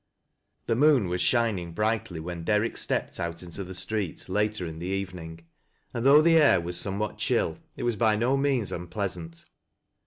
[0.65, 4.87] The moon was shining brightly when DeiTick steppea out into the street later in the
[4.87, 5.45] evening,
[5.93, 9.45] and though tho ail was somewhat chill it was by no means unpleasant.